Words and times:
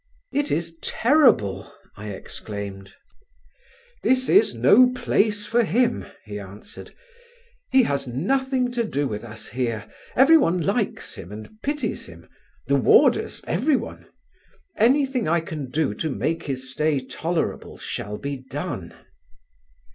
"It 0.31 0.49
is 0.49 0.77
terrible," 0.81 1.71
I 1.95 2.07
exclaimed. 2.09 2.95
"This 4.01 4.29
is 4.29 4.55
no 4.55 4.89
place 4.95 5.45
for 5.45 5.63
him," 5.63 6.07
he 6.25 6.39
answered. 6.39 6.95
He 7.69 7.83
has 7.83 8.07
nothing 8.07 8.71
to 8.71 8.83
do 8.83 9.07
with 9.07 9.23
us 9.23 9.49
here. 9.49 9.85
Everyone 10.15 10.59
likes 10.59 11.13
him 11.13 11.31
and 11.31 11.61
pities 11.61 12.07
him: 12.07 12.27
the 12.65 12.77
warders, 12.77 13.41
everyone. 13.45 14.07
Anything 14.75 15.27
I 15.27 15.39
can 15.39 15.69
do 15.69 15.93
to 15.93 16.09
make 16.09 16.47
his 16.47 16.71
stay 16.73 17.05
tolerable 17.05 17.77
shall 17.77 18.17
be 18.17 18.37
done." 18.37 18.95